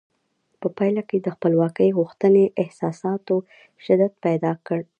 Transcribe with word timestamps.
په 0.61 0.67
پایله 0.77 1.01
کې 1.09 1.17
د 1.21 1.27
خپلواکۍ 1.35 1.89
غوښتنې 1.99 2.43
احساساتو 2.61 3.35
شدت 3.85 4.13
پیدا 4.25 4.51
کړ. 4.65 4.79